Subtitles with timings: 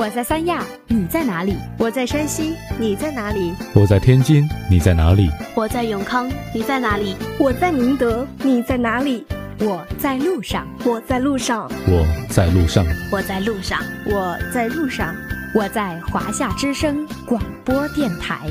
[0.00, 1.54] 我在三亚，你在哪里？
[1.76, 3.52] 我在山西，你在哪里？
[3.74, 5.28] 我在天津，你在哪里？
[5.54, 7.14] 我在永康，你在哪里？
[7.38, 9.26] 我在宁德，你在哪里？
[9.58, 12.82] 我在路上，我在路上，我在路上，
[13.12, 15.14] 我在路上，我在路上，
[15.54, 18.48] 我在华夏之声广播电台。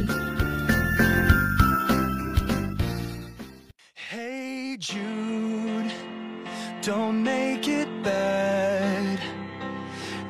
[4.11, 5.89] Hey Jude,
[6.83, 8.48] don't make it bad.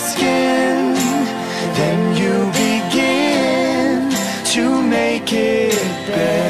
[0.00, 0.94] skin,
[1.78, 4.10] then you begin
[4.52, 6.43] to make it better.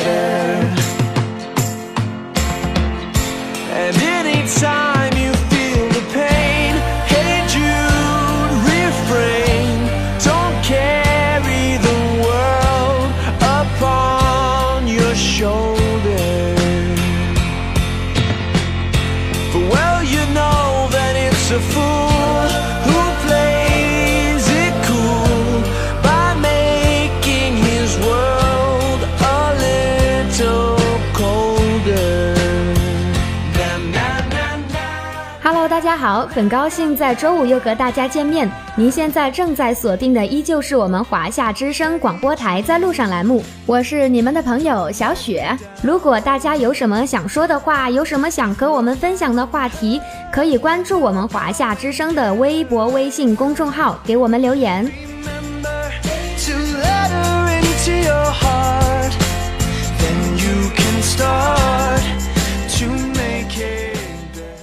[36.04, 38.46] 好，很高兴在周五又和大家见面。
[38.76, 45.56] 您现在正在锁定的依旧是我们华夏之声广播台在路上栏目，我是你们的朋友小雪。
[45.80, 49.98] 如果大家有什么想说的话，有什么想和我们分享的话题，
[50.30, 54.84] 可以关注我们华夏之声的微博、微信公众号，给我们留言。
[54.84, 55.70] Remember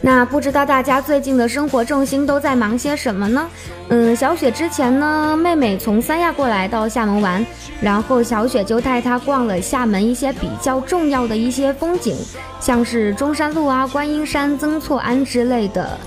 [0.04, 3.48] 那不知道大家最近的生活重心都在忙些什么呢？
[3.90, 7.46] 嗯，小雪之前呢，妹妹从三亚过来到厦门玩，
[7.80, 12.16] 然后小雪就带她逛了厦门一些比较重要的一些风景，
[12.60, 15.98] 像是中山路啊、观音山、曾厝垵之类的。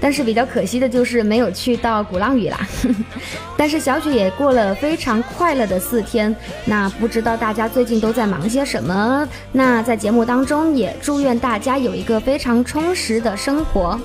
[0.00, 2.58] 但是比较可惜的就是没有去到鼓浪屿啦。
[3.56, 6.34] 但是小雪也过了非常快乐的四天。
[6.64, 9.28] 那不知道大家最近都在忙些什么？
[9.52, 14.00] 那在节目当中也祝愿大家有一个非常充实的生活。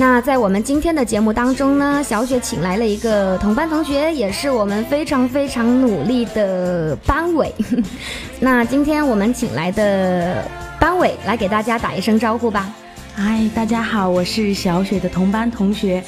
[0.00, 7.52] 那在我们今天的节目当中呢，小雪请来了一个同班同学，也是我们非常非常努力的班委。
[8.38, 10.44] 那今天我们请来的
[10.78, 12.72] 班委来给大家打一声招呼吧。
[13.16, 16.00] 嗨，大家好，我是小雪的同班同学，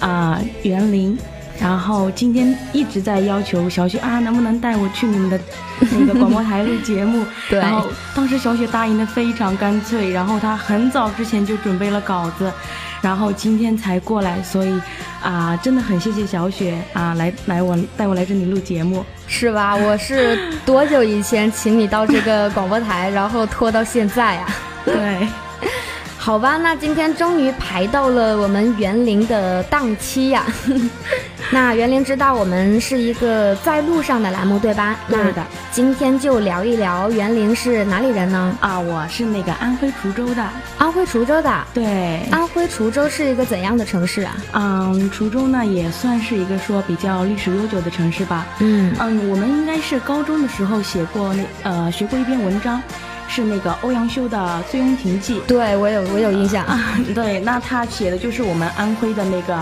[0.00, 1.16] 啊、袁林。
[1.58, 5.40] 然后今天一直在要求小雪啊，能不能带我去你们的
[5.80, 7.24] 那个广播台录节目？
[7.48, 12.52] 对然后当时小雪答应的非常干脆，然后她很早之前就准备了稿子，
[13.06, 14.80] 然后今天才过来，所以
[15.22, 19.04] 啊、真的很谢谢小雪啊，来来我带我来这里录节目。
[19.28, 19.76] 是吧？
[19.76, 24.48] 我是多久以前请你到这个广播台，然后拖到现在啊？
[24.84, 25.28] 对，
[26.26, 30.44] 好吧，那今天终于排到了我们园林的档期呀、
[31.52, 34.96] 那园林知道我们是一个在路上的栏目，对吧？
[35.08, 38.58] 对的今天就聊一聊园林是哪里人呢？
[38.58, 40.44] 啊，我是那个安徽滁州的，
[40.78, 41.64] 安徽滁州的。
[41.72, 44.36] 对，安徽滁州是一个怎样的城市啊？
[44.54, 48.44] 嗯，滁州呢也算是一个说比较历史悠久的城市吧。
[48.58, 52.82] 嗯嗯，我们应该是高中的时候写过那呃学过一篇文章，
[53.36, 54.38] 是那个欧阳修的
[54.70, 56.64] 《醉翁亭记》对我有我有印象。
[56.64, 56.80] 啊。
[57.14, 59.54] 对，那他写的就是我们安徽的那个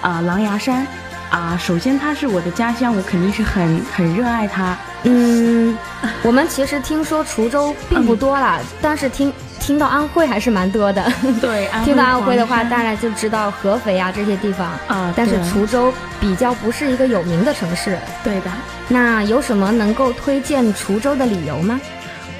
[0.00, 0.86] 啊、狼牙山
[1.28, 1.54] 啊。
[1.60, 4.74] 首先，它是我的家乡，我肯定是很很热爱它。
[5.02, 5.76] 嗯，
[6.22, 9.30] 我们其实听说滁州并不多啦，但是听
[9.60, 11.12] 听到安徽还是蛮多的。
[11.38, 17.98] 对， 听到安徽的话，黄山当然就知道合肥啊这些地方啊但是滁州比较不是一个有名的城市。
[18.24, 18.50] 对的。
[18.88, 21.78] 那有什么能够推荐滁州的理由吗？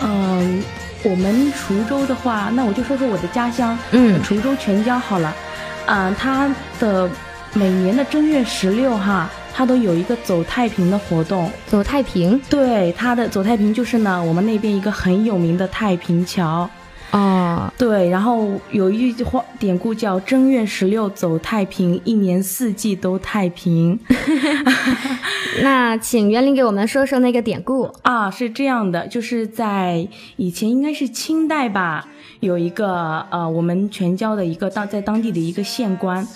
[0.01, 0.63] 嗯，
[1.03, 5.35] 我们滁州的话，那我就说说我的家乡，嗯滁州全椒好了。
[5.87, 7.09] 啊、它的
[7.55, 11.51] 每年的正月十六哈，它都有一个走太平的活动。
[11.67, 16.69] 走太平，对，它的走太平就是呢，我们那边一个很有名的太平桥。
[17.11, 23.99] 哦，对，然后有一句话典故叫“正月十六走太平，一年四季都太平
[25.63, 30.07] 那请袁林给我们说说那个典故。”啊，是这样的，就是在
[30.37, 32.09] 以前应该是清代吧，
[32.41, 36.27] 有一个呃我们全椒的一个当在当地的一个县官。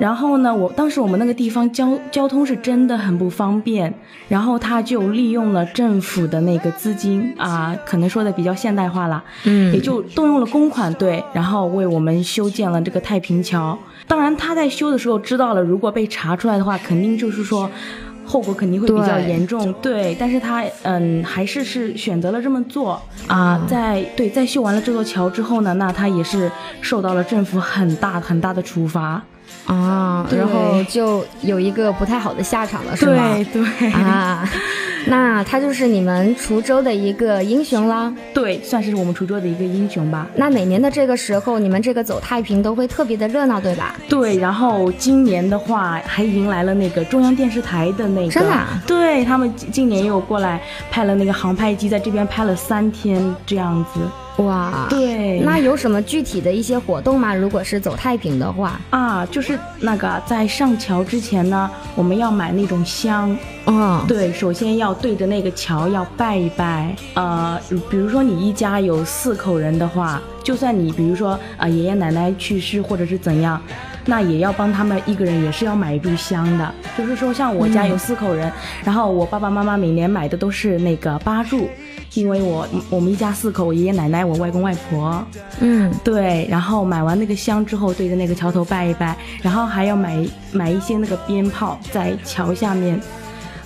[0.00, 3.92] 然后呢，我当时我们那个地方交交通是真的很不方便，
[4.28, 9.74] 然后他就利用了政府的那个资金啊，可能说的比较现代化了，嗯。
[9.74, 13.78] 也就动用了公款对，然后为我们修建了这个太平桥。
[14.06, 17.70] 当然他在修的时候知道了，如果被查出来的话，肯定就是说。
[18.22, 26.48] 后果肯定会比较严重，对，但是他嗯还是是选择了这么做啊，在对在修完了这座桥之后呢，那他也是
[26.80, 29.20] 受到了政府很大很大的处罚，
[29.66, 33.34] 啊，然后就有一个不太好的下场了，是吗？
[33.34, 34.48] 对对、啊，
[35.06, 38.12] 那他就是你们滁州的一个英雄啦。
[38.34, 40.26] 对，算是我们滁州的一个英雄吧。
[40.34, 43.94] 那每年的这个时候，你们这个走太平都会特别的热闹，对吧？
[44.08, 50.60] 对，然后今年的话还迎来了那个中央电视台的那个，真的啊对他们今今年又过来
[50.90, 54.00] 派了那个航拍机在这边拍了三天这样子。
[54.40, 57.34] 哇，对，那有什么具体的一些活动吗？
[57.34, 63.36] 如果是走太平的话，啊，就是那个在上桥之前呢，我们要买那种香。
[63.66, 66.96] 哦，对，首先要对着那个桥要拜一拜。
[67.14, 67.60] 呃，
[67.90, 73.60] 比如说你一家有四口人的话，就算你比如说啊、呃爷爷奶奶去世或者是怎样，
[74.04, 76.74] 那也要帮他们一个人也是要买一炷香的。
[76.96, 78.50] 就是说像我家有四口人，
[78.84, 81.68] 然后我爸爸妈妈每年买的都是那个八柱，
[82.14, 85.24] 因为我我们一家四口，我爷爷奶奶，我外公外婆。
[85.60, 90.18] 嗯，对，然后买完那个香之后，对着那个桥头拜一拜，然后还要买
[90.52, 93.00] 买一些那个鞭炮在桥下面，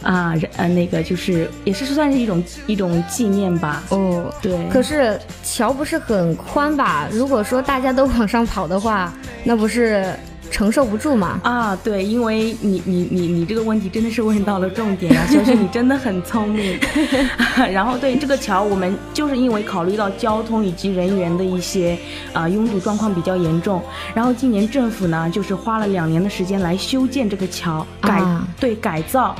[0.05, 3.83] 啊，呃，那个就是也是算是一种一种纪念吧。
[3.89, 7.09] 哦，对，可是桥不是很宽吧？
[7.11, 9.13] 如果说大家都往上跑的话，
[9.43, 10.15] 那不是
[10.51, 11.41] 承受不住吗？
[11.43, 16.79] 啊，对，因为你你你你这个问题真的是问到了重点啊，就是你真的很聪明。
[17.73, 21.99] 然后对这个桥，我们就是因为考虑到交通以及人员的一些
[22.33, 23.83] 啊、拥堵状况比较严重，
[24.15, 29.35] 然后今年政府呢就是花了两年的时间来修建这个桥，改、啊对改造，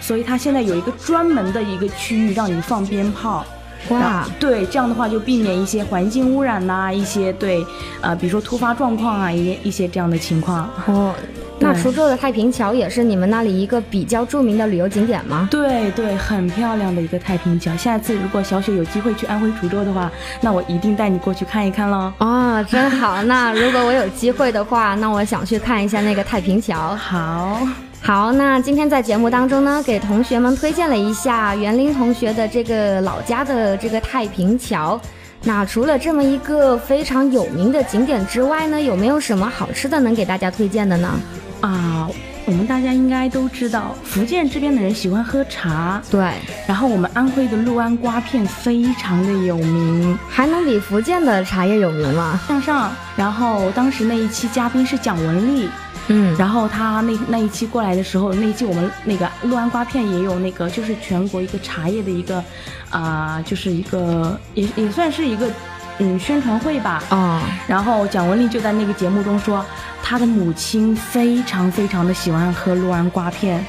[0.00, 3.44] 所以它现在有一个专门的一个区域让你放鞭炮。
[3.90, 7.64] 哇，对，这样的话就避免一些环境污染呐、一些对，
[8.00, 10.68] 呃，比如说突发状况啊，一些一些这样的情况。
[10.86, 11.14] 哦，
[11.60, 15.46] 那滁州的太平桥也是你们那里一个比较著名的旅游景点吗？
[15.48, 17.74] 对对，很漂亮的一个太平桥。
[17.76, 20.10] 下次如果小雪有机会去安徽滁州的话，
[20.40, 22.12] 那我一定带你过去看一看喽。
[22.18, 23.22] 哦，真好。
[23.22, 26.94] 那如果我有机会的话，那我想去看一下那个太平桥。
[26.98, 27.60] 好，
[28.00, 34.98] 好，那今天在节目当中呢，给同学们推荐了一下园林同学的这个老家的这个太平桥。
[35.42, 41.20] 那除了这么一个非常有名的景点之外呢，有没有什么好吃的能给大家推荐的呢？
[41.60, 42.08] 啊，
[42.46, 46.32] 我们大家应该都知道，福建这边的人喜欢喝茶，对，
[46.66, 50.18] 然后我们安徽的六安瓜片非常的有名。
[50.30, 52.40] 还能比福建的茶叶有名吗？
[52.48, 55.68] 向上，然后当时那一期嘉宾是蒋雯丽，
[56.08, 62.42] 嗯，然后他那那一期过来的时候，那一期我们那个六安瓜片也有那个，就是全国一个茶叶的一个，
[62.90, 65.50] 啊、就是一个也也算是一个
[65.98, 67.02] 嗯宣传会吧。
[67.10, 69.64] 哦，然后蒋雯丽就在那个节目中说，
[70.02, 73.64] 她的母亲非常非常的喜欢喝六安瓜片。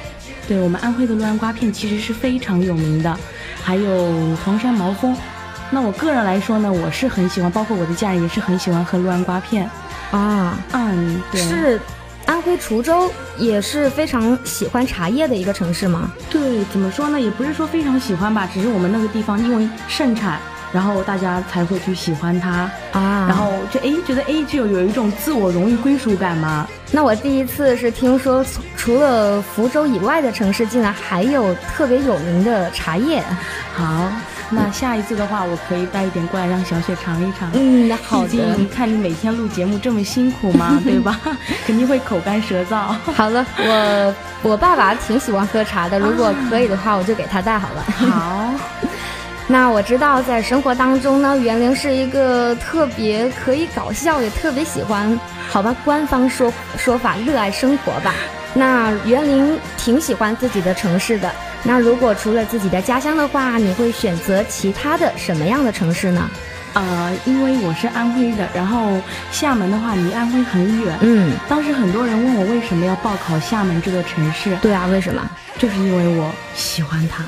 [0.48, 3.16] 对我们安徽的六安瓜片其实是非常有名的，
[3.62, 5.16] 还有黄山毛峰。
[5.70, 9.70] 那我个人来说呢，我是很喜欢，包括我的家人也是很喜欢喝六安瓜片。
[10.10, 11.80] 啊，嗯，对，是
[12.30, 16.12] 安徽滁州也是非常喜欢茶叶的一个城市吗？
[16.30, 17.20] 对，怎么说呢？
[17.20, 20.38] 也不是说非常喜欢吧，只是我们那个地方因为盛产，
[20.72, 26.68] 然后大家才会去喜欢它，啊，然后就哎觉得哎就有一种自我荣誉归属感嘛。
[26.92, 33.20] 那我第一次是听说，除除了福州以外的城市，竟然还有特别有名的茶叶。
[33.74, 34.08] 好，
[34.52, 37.48] 那下一次的话，我可以带一点过来让小雪尝一尝。
[37.54, 38.56] 嗯，好的。
[38.56, 41.20] 你看你每天录节目这么辛苦嘛， 对吧？
[41.64, 42.92] 肯定会口干舌燥。
[43.14, 47.82] 好了，我我爸爸挺喜欢喝茶的，如果可以的话，我就给他带好了。
[47.96, 48.50] 好，
[49.46, 58.12] 那我知道，在生活当中呢，园林是一个特别可以搞笑，也特别喜欢，好吧，官方说说法，热爱生活吧。
[58.52, 61.30] 那园林挺喜欢自己的城市的。
[61.62, 66.30] 那如果除了自己的家乡的话，你会选择其他的什么样的城市呢？
[66.72, 69.00] 呃，因为我是安徽的，然后
[69.32, 70.96] 厦门的话离安徽很远。
[71.00, 75.20] 嗯，当时很多人问我为什么要报考厦门这个城市，对啊，为什么？
[75.58, 77.24] 就是因为我喜欢它。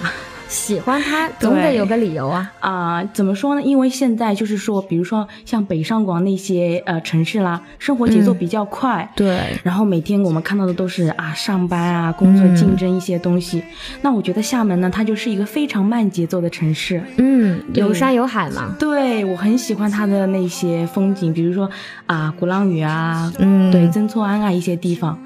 [0.53, 2.53] 喜欢它总得有个理由啊。
[2.61, 3.63] 啊、怎么说呢？
[3.63, 13.63] 因为现在就是说，比如说像北上广那些呃城市啦，生活节奏嗯比较快，对，然后每天我们看到的都是啊上班啊、工作嗯竞争一些东西。
[14.03, 17.03] 那我觉得厦门呢，它就是一个非常慢节奏的城市。
[17.17, 18.77] 嗯，有山有海嘛。
[18.79, 21.69] 对我很喜欢它的那些风景，比如说
[22.07, 25.19] 啊鼓浪屿啊，嗯对曾厝垵啊一些地方，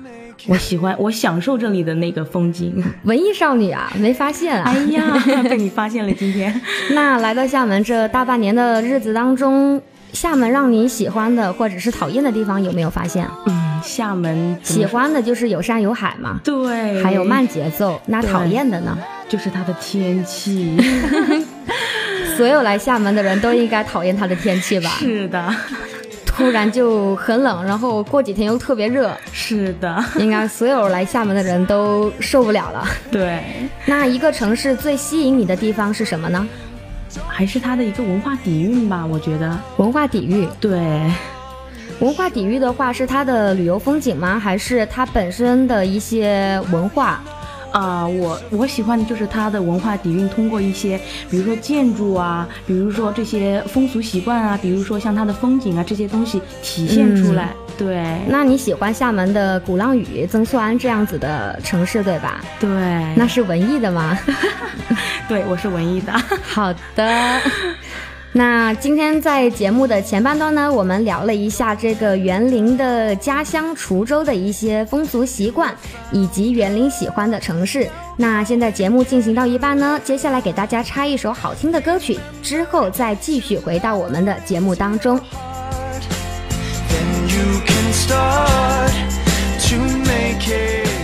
[0.46, 2.82] 我喜欢，我享受这里的那个风景。
[3.04, 4.64] 文艺少女啊，没发现啊。
[4.66, 5.16] 哎呀，
[5.48, 6.60] 被你发现了今天。
[6.90, 9.80] 那来到厦门这大半年的日子当中，
[10.12, 13.28] 厦门让你喜欢的或者是讨厌的地方有没有发现？
[13.46, 18.00] 嗯，厦门喜欢的就是有山有海嘛，对，还有慢节奏。
[18.06, 18.96] 那讨厌的呢？
[19.28, 20.76] 就是它的天气。
[22.36, 24.90] 所有来厦门的人都应该讨厌它的天气吧？
[24.98, 25.52] 是的，
[26.36, 32.86] 突然就很冷，然后过几天又特别热， 是的，应该所有来厦门的人都受不了了。
[33.10, 33.42] 对，
[33.86, 36.46] 那一个城市最吸引你的地方是什么呢？
[37.26, 39.58] 还是它的一个文化底蕴吧，我觉得。
[39.78, 40.46] 文化底蕴。
[40.60, 40.78] 对，
[42.00, 44.38] 文化底蕴的话，是它的旅游风景吗？
[44.38, 47.22] 还是它本身的一些文化？
[47.76, 50.98] 啊、我我喜欢的就是它的文化底蕴，通过一些，
[51.30, 57.54] 比如说建筑啊，比如说这些风俗习惯啊，比如说像它的风景啊这些东西体现出来。
[57.76, 62.40] 对，那你喜欢厦门的鼓浪屿、曾厝垵这样子的城市，对吧？
[62.58, 62.70] 对，
[63.14, 64.18] 那是文艺的吗？
[65.28, 66.12] 对我是文艺的。
[66.42, 67.40] 好的。
[68.36, 75.74] 那今天在节目的前半段呢，我们聊了一下这个园林的家乡滁州的一些风俗习惯，
[76.12, 77.88] 以及园林喜欢的城市。
[78.14, 85.18] 那现在节目进行到一半呢，接下来给大家插一首好听的歌曲，之后再继续回到我们的节目当中。
[86.90, 88.92] then you can start
[89.66, 89.76] to
[90.06, 90.95] make it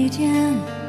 [0.00, 0.79] 发垂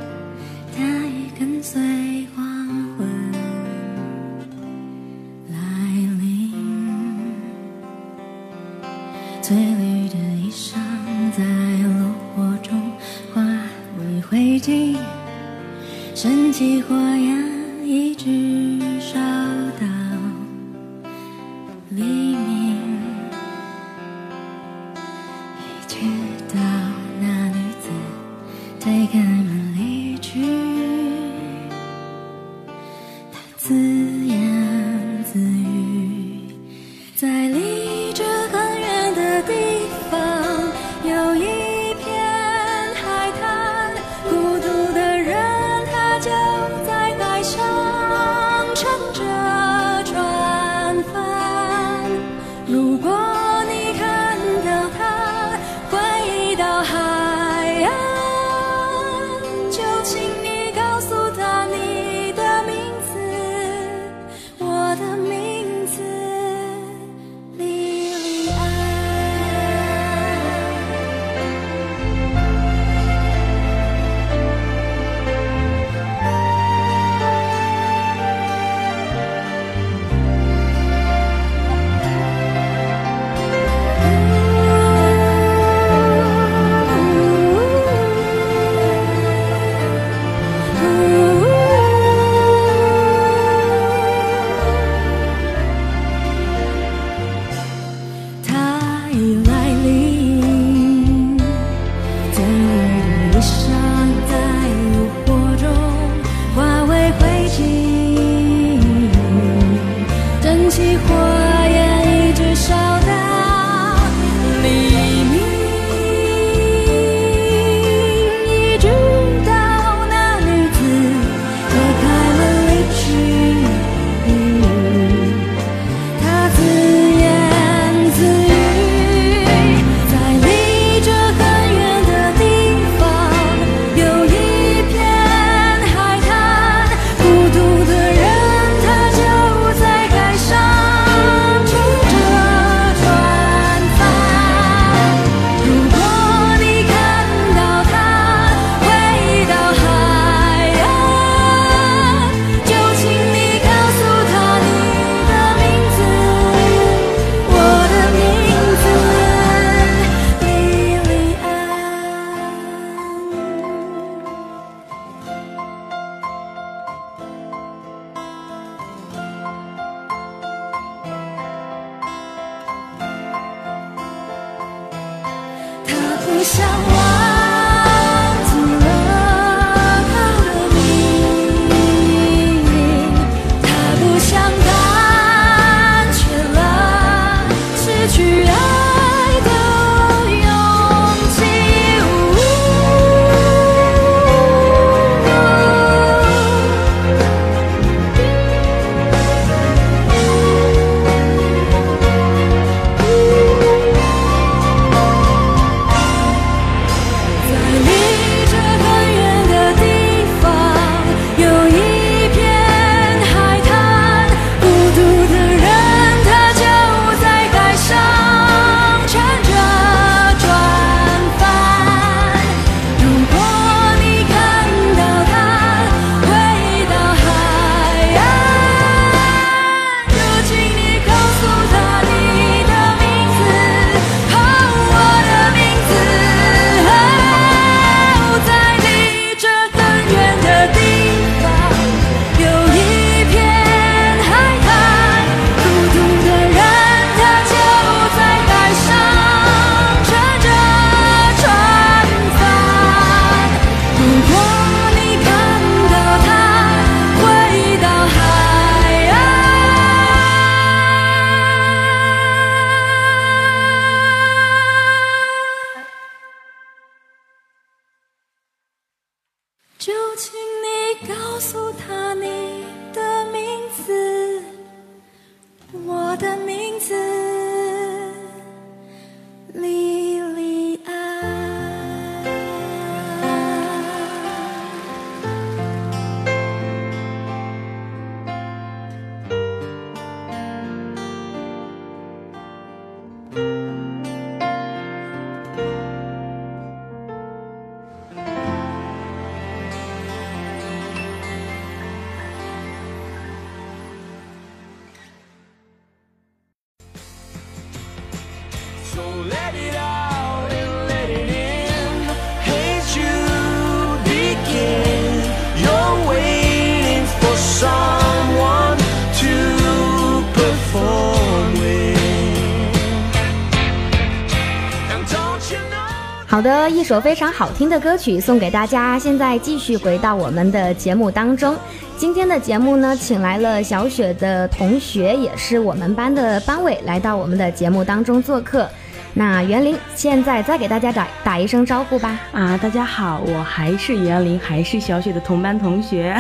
[326.41, 328.97] 好的，一首非常好听的歌曲送给大家。
[328.97, 331.55] 现在继续回到我们的节目当中。
[331.95, 338.67] 今天的节目呢，请来了小雪的同学，也是我们班的班委，来到我们的节目当中做客。
[339.13, 342.19] 那袁林，现在再给大家打打一声招呼吧。
[342.31, 346.17] 啊，大家好，我还是袁林，还是小雪的同班同学。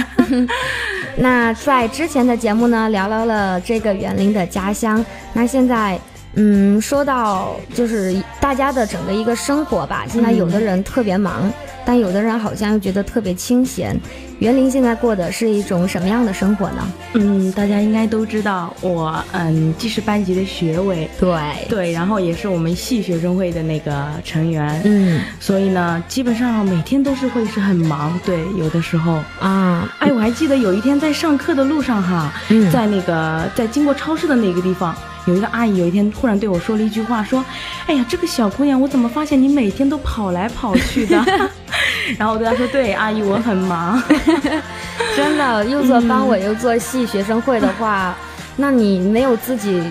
[1.17, 5.03] 那在之前的节目呢，聊聊了这个园林的家乡。
[5.33, 5.99] 那现在，
[6.35, 11.51] 嗯，说到就是大家的整个一个生活吧，现在有的人特别忙，
[11.85, 13.99] 但有的人好像又觉得特别清闲。
[14.41, 16.91] 园林现在过的是一种什么样的生活呢？
[17.13, 29.19] 嗯，大家应该都知道，我嗯既是班级的学委，对，对，然后也是我们系学生会的那个成员，嗯所以呢，基本上每天都是会是很忙，对，有的时候。
[29.39, 34.95] 啊，哎，我还记得有一天在上课的路上哈，嗯在那个在经过超市的那个地方，
[35.27, 37.45] 有一个阿姨有一天突然对我说了一句话，说
[37.85, 41.23] ：“哎呀，这个小姑娘，我怎么发现你每天都跑来跑去的？”
[42.17, 44.01] 然后我对她说：“对，阿姨，我很忙。
[45.15, 48.15] 真的，又做班委又做系学生会的话，
[48.55, 49.81] 那你没有自己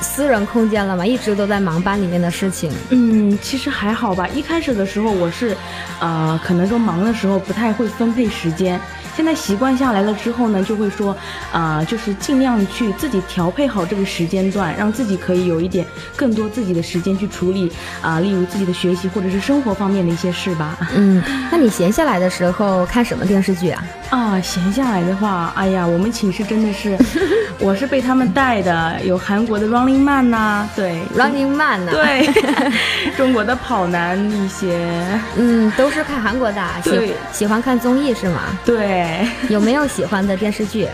[0.00, 1.04] 私人空间了吗？
[1.06, 4.26] 一直都在忙班里面的事情。”嗯，其实还好吧。
[4.28, 5.56] 一开始的时候，我是，
[6.00, 8.80] 呃，可能说忙的时候不太会分配时间。
[9.14, 11.16] 现在习惯下来了之后呢，就会说，
[11.52, 17.70] 啊、就是尽量去自己调配好这个时间段，让自己可以有一点更多自己的时间去处理
[18.00, 20.76] 啊、例如自己的学习或者是生活方面的一些事吧。
[20.94, 23.84] 嗯，那你闲下来的时候看什么电视剧啊？
[24.12, 26.98] 啊，闲下来的话，哎呀，我们寝室真的是，
[27.58, 32.28] 我是被他们带的，有韩国的 Running Man 呐、对 Running Man 呢？，对，
[33.16, 34.78] 中国的跑男一些，
[35.36, 38.40] 嗯，都是看韩国的，喜对喜欢看综艺是吗？
[38.66, 39.26] 对。
[39.48, 40.86] 有没有喜欢的电视剧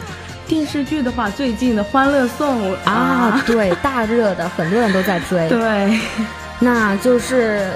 [0.46, 3.42] 电视剧的话，最近的《欢乐颂》啊？
[3.44, 5.48] 对，大热的，很多人都在追。
[5.48, 5.98] 对，
[6.60, 7.72] 那就是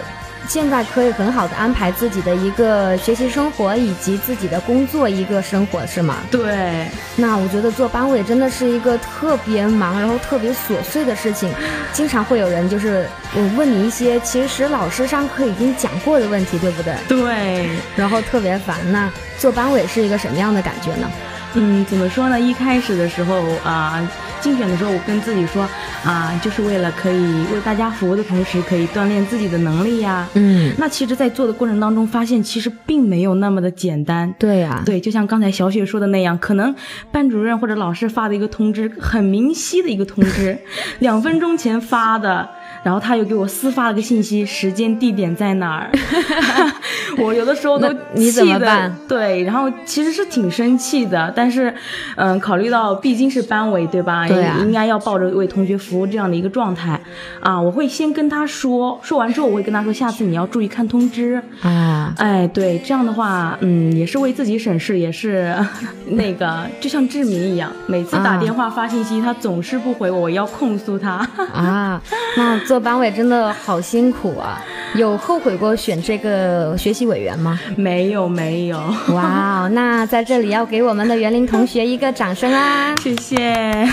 [0.48, 6.16] 现在可以很好的安排自己的一个学习生活以及自己的工作一个生活，是吗？
[6.30, 11.50] 对，那我觉得做班委真的是一个特别忙，然后特别琐碎的事情，
[11.92, 16.94] 经常会有人就是我问你一些其实老师上课已经讲过的问题，对不对？
[17.08, 18.76] 对，然后特别烦。
[18.92, 21.10] 那做班委是一个什么样的感觉呢？
[21.54, 22.40] 嗯，怎么说呢？
[22.40, 24.00] 一开始的时候啊、
[24.42, 25.66] 竞选的时候，我跟自己说
[26.04, 30.28] 啊，就是为了可以为大家服务的同时，可以锻炼自己的能力呀。
[30.34, 34.34] 嗯，那其实，在做的过程当中，发现其实并没有那么的简单。
[34.38, 36.74] 对呀、对，就像刚才小雪说的那样，可能
[37.12, 40.58] 班主任或者老师发的一个通知，很明晰的一个通知，
[40.98, 42.48] 两分钟前发的，
[42.82, 45.90] 然后他又给我私发了个信息，时间地点在哪儿，
[47.18, 51.72] 我有的时候都那你怎么气得办对，然后其实是挺生气的，但是，
[52.16, 54.26] 嗯，考虑到毕竟是班委对吧？
[54.26, 57.00] 对啊也应该要抱着为同学服务这样的一个状态，
[57.40, 61.40] 啊，我会先跟他说，说完之后我会跟他说，下次你要注意看通知。
[61.62, 65.54] 啊，哎，对，这样的话，嗯，也是为自己省事，也是
[66.10, 71.26] 那个，就像志明一样，每次打啊电话发信息，他总是不回我，我要控诉他。
[71.52, 72.00] 啊，
[72.36, 74.58] 那做班委真的好辛苦啊！
[74.94, 77.60] 有后悔过选这个学习委员吗？
[77.76, 78.78] 没有，没有，
[79.12, 82.96] 哇哦，那在这里要给我们的园林同学一个掌声啊！
[82.96, 83.86] 谢谢。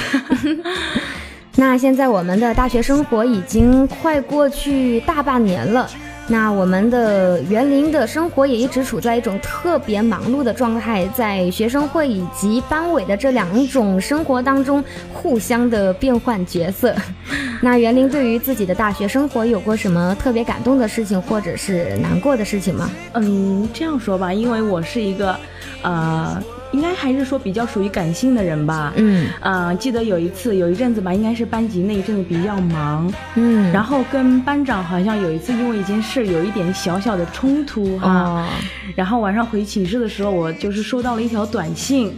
[1.58, 5.86] 那现在我们的大学生活已经快过去大半年了，
[6.32, 16.96] 那我们的园林的生活也一直处在一种特别忙碌的状态，在学生会以及班委的这两种生活当中互相的变换角色。
[17.62, 22.90] 那园林对于自己的大学生活有过什么特别感动的事情，或者是难过的事情吗？
[23.14, 25.36] 嗯，这样说吧，因为我是一个，
[25.82, 28.94] 呃，应该还是说比较属于感性的人吧。
[28.96, 29.28] 嗯。
[29.40, 38.10] 啊、记得有一次，有一阵子吧，应该是班级那一阵子比较忙，嗯，然后跟班长好像有一次因为一件事有一点小小的冲突哈。
[38.12, 38.48] 哦，
[38.96, 42.16] 然后晚上回寝室的时候，我就是收到了一条短信，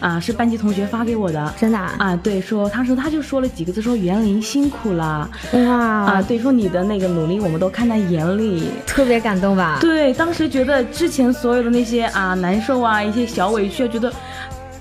[0.00, 1.54] 啊，是班级同学发给我的。
[1.58, 8.70] 真的啊，啊，对，说他说他就说了几个字，说袁林辛苦了哇，啊，对，说你的那个努力我们都看在眼里。
[8.86, 9.78] 特别感动吧？
[9.80, 14.12] 对，当时觉得之前所有的那些啊难受啊，一些小委屈，觉得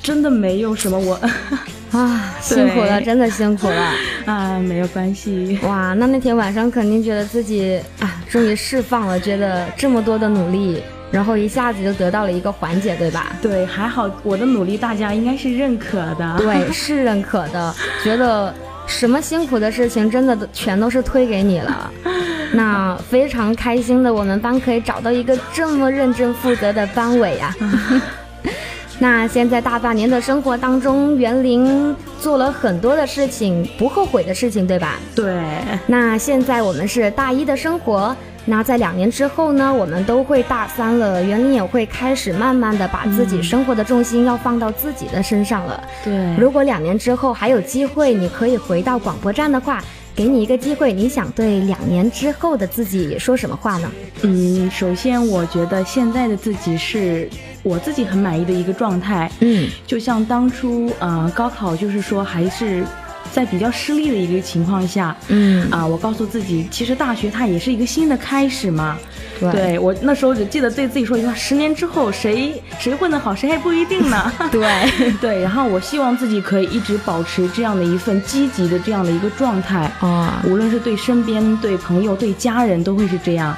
[0.02, 1.20] 真的没有什么我
[1.92, 3.92] 啊，辛苦了，真的辛苦了。
[4.26, 5.60] 啊没有关系。
[5.64, 13.32] 哇，那那天晚上肯定觉得自己啊，终于释放了，觉得这么多的努力，然后一下子就得到了一个缓解，对吧？
[13.42, 16.36] 对，还好我的努力大家应该是认可的。
[16.38, 18.54] 对，是认可的，觉得
[18.86, 21.92] 什么辛苦的事情真的都全都是推给你了。
[22.54, 27.56] 那非常开心的，我们班可以找到一个这么认真负责的班委啊。
[29.02, 34.96] 那现在大半年的生活当中，园林做了很多的事情，不后悔的事情，对吧？
[35.16, 35.42] 对，
[35.88, 38.14] 那现在我们是大一的生活，
[38.50, 45.84] 那在两年之后呢，我们都会大三了，园林也会开始慢慢的把自己生活的重心要放到自己的身上了。
[46.04, 49.84] 对，如果两年之后还有机会，你可以回到广播站的话，
[50.16, 53.92] 给你一个机会，你想对两年之后的自己说什么话呢？
[54.24, 57.30] 嗯，首先我觉得现在的自己是
[57.62, 62.84] 我自己很满意的一个状态，嗯就像当初呃高考，就是说还是
[63.32, 68.98] 在比较失利的一个情况下，嗯啊、我告诉自己，其实大学它也是一个新的开始嘛。
[69.40, 74.30] 对对我那时候只记得对自己说一句话：十年之后谁谁混得好，谁还不一定呢。
[74.52, 83.56] 对，对，然后我希望自己可以一直保持这样的一份积极的这样的一个状态，啊，无论是对身边、对朋友、对家人，都会是这样。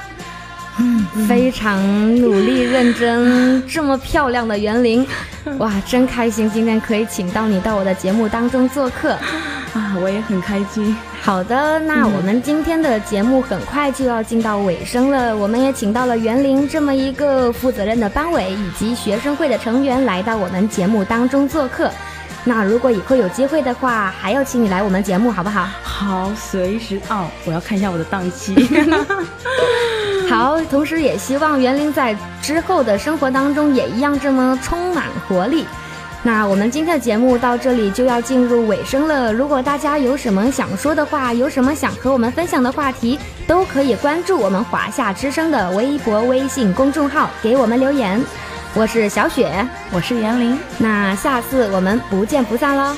[0.80, 1.84] 嗯非常
[2.16, 5.06] 努力认真， 这么漂亮的园林，
[5.58, 6.50] 哇，真开心！
[6.50, 9.18] 今天可以请到你到我的节目当中做客。
[9.74, 10.96] 啊，我也很开心。
[11.22, 15.36] 好的，那我们今天的节目很快就要进到尾声了。
[15.36, 21.90] 我们也请到了园林这么一个负责任的班委以及学生会的成员来到我们节目当中做客。
[22.44, 25.68] 那如果以后有机会的话，还要请你来我们节目，好不好？
[25.84, 28.56] 好，随时哦，我要看一下我的档期。
[30.28, 35.66] 好，同时也希望园林在之后的生活当中也一样这么充满活力。
[36.24, 39.34] 那我们今天的节目到这里就要进入尾声了。
[39.34, 48.24] 如果大家有什么想说的话，有什么想和我们分享的话题，都可以关注我们华夏之声的微博、微信公众号，给我们留言。
[48.76, 50.58] 我是小雪，我是袁林。
[50.78, 52.96] 那下次我们不见不散喽。